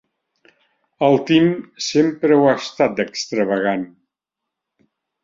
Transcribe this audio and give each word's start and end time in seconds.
El 1.07 1.17
Tim 1.27 1.51
sempre 1.87 2.39
ho 2.39 2.47
ha 2.49 2.55
estat, 2.63 2.97
d'extravagant. 3.01 3.85